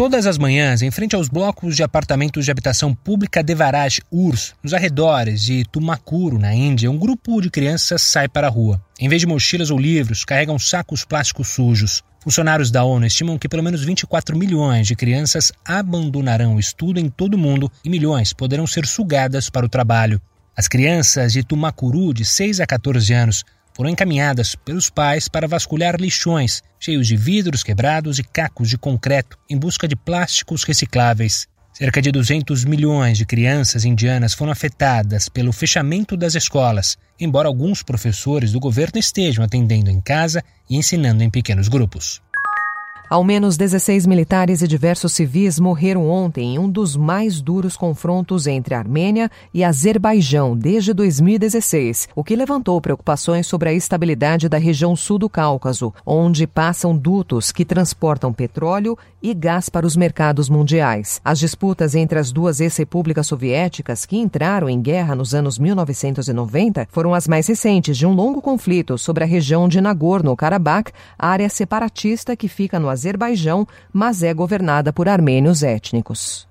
Todas 0.00 0.26
as 0.26 0.38
manhãs, 0.38 0.80
em 0.80 0.90
frente 0.90 1.14
aos 1.14 1.28
blocos 1.28 1.76
de 1.76 1.82
apartamentos 1.82 2.46
de 2.46 2.50
habitação 2.50 2.94
pública 2.94 3.42
Devaraj 3.42 4.00
Urs, 4.10 4.54
nos 4.62 4.72
arredores 4.72 5.42
de 5.42 5.62
Tumakuru, 5.70 6.38
na 6.38 6.54
Índia, 6.54 6.90
um 6.90 6.96
grupo 6.96 7.38
de 7.38 7.50
crianças 7.50 8.00
sai 8.00 8.26
para 8.26 8.46
a 8.46 8.50
rua. 8.50 8.82
Em 8.98 9.10
vez 9.10 9.20
de 9.20 9.26
mochilas 9.26 9.70
ou 9.70 9.78
livros, 9.78 10.24
carregam 10.24 10.58
sacos 10.58 11.04
plásticos 11.04 11.48
sujos. 11.48 12.02
Funcionários 12.20 12.70
da 12.70 12.82
ONU 12.82 13.04
estimam 13.04 13.36
que 13.36 13.46
pelo 13.46 13.62
menos 13.62 13.84
24 13.84 14.34
milhões 14.38 14.86
de 14.86 14.96
crianças 14.96 15.52
abandonarão 15.66 16.54
o 16.54 16.60
estudo 16.60 16.98
em 16.98 17.10
todo 17.10 17.34
o 17.34 17.38
mundo 17.38 17.70
e 17.84 17.90
milhões 17.90 18.32
poderão 18.32 18.66
ser 18.66 18.86
sugadas 18.86 19.50
para 19.50 19.66
o 19.66 19.68
trabalho. 19.68 20.18
As 20.56 20.66
crianças 20.66 21.34
de 21.34 21.44
Tumakuru, 21.44 22.14
de 22.14 22.24
6 22.24 22.60
a 22.60 22.66
14 22.66 23.12
anos, 23.12 23.44
foram 23.80 23.88
encaminhadas 23.88 24.54
pelos 24.54 24.90
pais 24.90 25.26
para 25.26 25.48
vasculhar 25.48 25.96
lixões 25.98 26.62
cheios 26.78 27.06
de 27.06 27.16
vidros 27.16 27.62
quebrados 27.62 28.18
e 28.18 28.22
cacos 28.22 28.68
de 28.68 28.76
concreto 28.76 29.38
em 29.48 29.56
busca 29.56 29.88
de 29.88 29.96
plásticos 29.96 30.64
recicláveis. 30.64 31.48
Cerca 31.72 32.02
de 32.02 32.12
200 32.12 32.66
milhões 32.66 33.16
de 33.16 33.24
crianças 33.24 33.86
indianas 33.86 34.34
foram 34.34 34.52
afetadas 34.52 35.30
pelo 35.30 35.50
fechamento 35.50 36.14
das 36.14 36.34
escolas, 36.34 36.98
embora 37.18 37.48
alguns 37.48 37.82
professores 37.82 38.52
do 38.52 38.60
governo 38.60 38.98
estejam 38.98 39.42
atendendo 39.42 39.88
em 39.88 39.98
casa 39.98 40.44
e 40.68 40.76
ensinando 40.76 41.24
em 41.24 41.30
pequenos 41.30 41.66
grupos. 41.66 42.20
Ao 43.10 43.24
menos 43.24 43.56
16 43.56 44.06
militares 44.06 44.62
e 44.62 44.68
diversos 44.68 45.12
civis 45.14 45.58
morreram 45.58 46.08
ontem 46.08 46.54
em 46.54 46.58
um 46.60 46.70
dos 46.70 46.96
mais 46.96 47.42
duros 47.42 47.76
confrontos 47.76 48.46
entre 48.46 48.72
a 48.72 48.78
Armênia 48.78 49.28
e 49.52 49.64
Azerbaijão 49.64 50.56
desde 50.56 50.94
2016, 50.94 52.08
o 52.14 52.22
que 52.22 52.36
levantou 52.36 52.80
preocupações 52.80 53.48
sobre 53.48 53.68
a 53.68 53.72
estabilidade 53.72 54.48
da 54.48 54.58
região 54.58 54.94
sul 54.94 55.18
do 55.18 55.28
Cáucaso, 55.28 55.92
onde 56.06 56.46
passam 56.46 56.96
dutos 56.96 57.50
que 57.50 57.64
transportam 57.64 58.32
petróleo 58.32 58.96
e 59.20 59.34
gás 59.34 59.68
para 59.68 59.84
os 59.84 59.96
mercados 59.96 60.48
mundiais. 60.48 61.20
As 61.24 61.40
disputas 61.40 61.96
entre 61.96 62.16
as 62.16 62.30
duas 62.30 62.60
ex-repúblicas 62.60 63.26
soviéticas 63.26 64.06
que 64.06 64.18
entraram 64.18 64.68
em 64.68 64.80
guerra 64.80 65.16
nos 65.16 65.34
anos 65.34 65.58
1990 65.58 66.86
foram 66.92 67.12
as 67.12 67.26
mais 67.26 67.48
recentes 67.48 67.98
de 67.98 68.06
um 68.06 68.14
longo 68.14 68.40
conflito 68.40 68.96
sobre 68.96 69.24
a 69.24 69.26
região 69.26 69.68
de 69.68 69.80
Nagorno-Karabakh, 69.80 70.92
área 71.18 71.48
separatista 71.48 72.36
que 72.36 72.46
fica 72.46 72.78
no 72.78 72.88
Azerbaijão, 73.00 73.66
mas 73.92 74.22
é 74.22 74.34
governada 74.34 74.92
por 74.92 75.08
armênios 75.08 75.62
étnicos. 75.62 76.46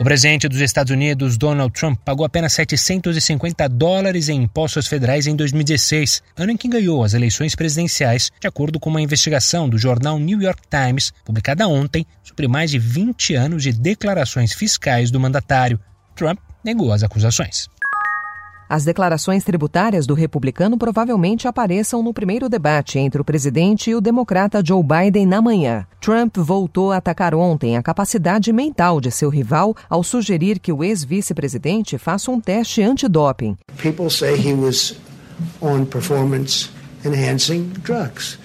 O 0.00 0.04
presidente 0.04 0.48
dos 0.48 0.60
Estados 0.60 0.90
Unidos, 0.90 1.38
Donald 1.38 1.72
Trump, 1.72 1.98
pagou 2.04 2.26
apenas 2.26 2.52
750 2.54 3.68
dólares 3.68 4.28
em 4.28 4.42
impostos 4.42 4.88
federais 4.88 5.26
em 5.26 5.36
2016, 5.36 6.22
ano 6.36 6.52
em 6.52 6.56
que 6.56 6.68
ganhou 6.68 7.04
as 7.04 7.14
eleições 7.14 7.54
presidenciais, 7.54 8.30
de 8.40 8.48
acordo 8.48 8.80
com 8.80 8.90
uma 8.90 9.00
investigação 9.00 9.68
do 9.68 9.78
jornal 9.78 10.18
New 10.18 10.42
York 10.42 10.62
Times, 10.68 11.12
publicada 11.24 11.68
ontem, 11.68 12.04
sobre 12.24 12.48
mais 12.48 12.70
de 12.70 12.78
20 12.78 13.34
anos 13.34 13.62
de 13.62 13.72
declarações 13.72 14.52
fiscais 14.52 15.10
do 15.10 15.20
mandatário. 15.20 15.78
Trump 16.16 16.38
negou 16.64 16.92
as 16.92 17.02
acusações. 17.02 17.68
As 18.72 18.86
declarações 18.86 19.44
tributárias 19.44 20.06
do 20.06 20.14
republicano 20.14 20.78
provavelmente 20.78 21.46
apareçam 21.46 22.02
no 22.02 22.14
primeiro 22.14 22.48
debate 22.48 22.98
entre 22.98 23.20
o 23.20 23.24
presidente 23.24 23.90
e 23.90 23.94
o 23.94 24.00
democrata 24.00 24.62
Joe 24.64 24.82
Biden 24.82 25.26
na 25.26 25.42
manhã. 25.42 25.86
Trump 26.00 26.38
voltou 26.38 26.90
a 26.90 26.96
atacar 26.96 27.34
ontem 27.34 27.76
a 27.76 27.82
capacidade 27.82 28.50
mental 28.50 28.98
de 28.98 29.10
seu 29.10 29.28
rival 29.28 29.76
ao 29.90 30.02
sugerir 30.02 30.58
que 30.58 30.72
o 30.72 30.82
ex-vice-presidente 30.82 31.98
faça 31.98 32.30
um 32.30 32.40
teste 32.40 32.80
antidoping. 32.80 33.58
People 33.76 34.08
say 34.08 34.34
he 34.34 34.54
was 34.54 34.96
on 35.60 35.84
performance 35.84 36.70
enhancing 37.04 37.70
drugs. 37.82 38.38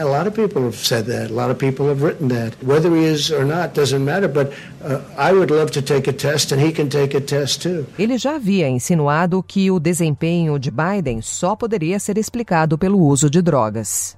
A 0.00 0.04
lot 0.04 0.28
of 0.28 0.34
people 0.34 0.62
have 0.62 0.76
said 0.76 1.06
that. 1.06 1.28
A 1.30 1.34
lot 1.34 1.50
of 1.50 1.58
people 1.58 1.88
have 1.88 2.02
written 2.02 2.28
that. 2.28 2.54
Whether 2.62 2.88
he 2.94 3.04
is 3.04 3.32
or 3.32 3.44
not 3.44 3.74
doesn't 3.74 4.04
matter, 4.04 4.28
but 4.28 4.52
uh, 4.80 5.00
I 5.16 5.32
would 5.32 5.50
love 5.50 5.72
to 5.72 5.82
take 5.82 6.06
a 6.06 6.12
test 6.12 6.52
and 6.52 6.60
he 6.60 6.70
can 6.70 6.88
take 6.88 7.16
a 7.16 7.20
test 7.20 7.62
too. 7.62 7.84
Ele 7.98 8.16
já 8.16 8.34
havia 8.34 8.68
insinuado 8.68 9.42
que 9.42 9.72
o 9.72 9.80
desempenho 9.80 10.56
de 10.58 10.70
Biden 10.70 11.20
só 11.20 11.56
poderia 11.56 11.98
ser 11.98 12.16
explicado 12.16 12.78
pelo 12.78 13.00
uso 13.00 13.28
de 13.28 13.42
drogas. 13.42 14.17